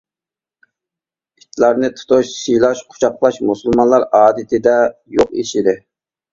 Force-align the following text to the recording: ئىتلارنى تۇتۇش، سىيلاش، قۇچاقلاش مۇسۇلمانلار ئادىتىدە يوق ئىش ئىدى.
ئىتلارنى 1.41 1.91
تۇتۇش، 1.99 2.33
سىيلاش، 2.39 2.83
قۇچاقلاش 2.95 3.39
مۇسۇلمانلار 3.51 4.09
ئادىتىدە 4.23 4.77
يوق 5.21 5.41
ئىش 5.45 5.57
ئىدى. 5.63 5.81